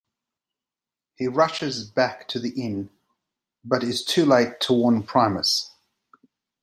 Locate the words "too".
4.03-4.25